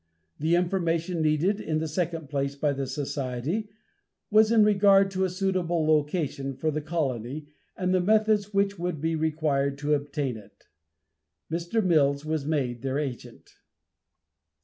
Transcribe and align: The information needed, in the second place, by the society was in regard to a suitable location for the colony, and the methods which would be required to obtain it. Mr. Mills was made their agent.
The 0.39 0.55
information 0.55 1.21
needed, 1.21 1.59
in 1.61 1.77
the 1.77 1.87
second 1.87 2.27
place, 2.27 2.55
by 2.55 2.73
the 2.73 2.87
society 2.87 3.69
was 4.31 4.51
in 4.51 4.63
regard 4.63 5.11
to 5.11 5.25
a 5.25 5.29
suitable 5.29 5.85
location 5.85 6.55
for 6.55 6.71
the 6.71 6.81
colony, 6.81 7.45
and 7.77 7.93
the 7.93 8.01
methods 8.01 8.51
which 8.51 8.79
would 8.79 8.99
be 8.99 9.15
required 9.15 9.77
to 9.77 9.93
obtain 9.93 10.37
it. 10.37 10.63
Mr. 11.51 11.83
Mills 11.85 12.25
was 12.25 12.47
made 12.47 12.81
their 12.81 12.97
agent. 12.97 13.51